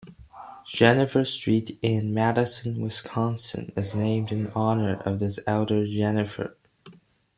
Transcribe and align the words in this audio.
Jenifer 0.65 1.23
Street 1.25 1.77
in 1.83 2.11
Madison, 2.11 2.81
Wisconsin, 2.81 3.71
is 3.77 3.93
named 3.93 4.31
in 4.31 4.47
honor 4.55 4.95
of 5.05 5.19
this 5.19 5.39
elder 5.45 5.85
Jenifer. 5.85 6.55